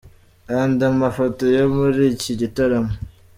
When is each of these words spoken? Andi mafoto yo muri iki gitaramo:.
Andi 0.59 0.85
mafoto 1.01 1.43
yo 1.57 1.65
muri 1.75 2.01
iki 2.13 2.31
gitaramo:. 2.41 2.93